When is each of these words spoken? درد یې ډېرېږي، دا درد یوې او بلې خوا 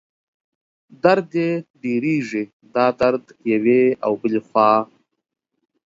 درد 1.03 1.29
یې 1.41 1.49
ډېرېږي، 1.81 2.43
دا 2.75 2.85
درد 2.99 3.23
یوې 3.51 3.81
او 4.05 4.11
بلې 4.21 4.41
خوا 4.47 4.71